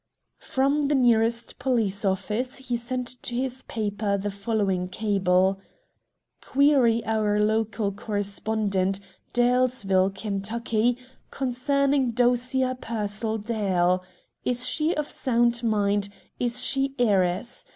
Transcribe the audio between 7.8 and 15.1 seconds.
correspondent, Dalesville, Kentucky, concerning Dosia Pearsall Dale. Is she of